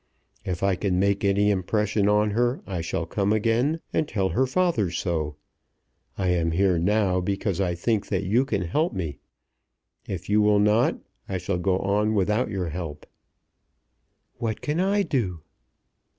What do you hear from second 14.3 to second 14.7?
"What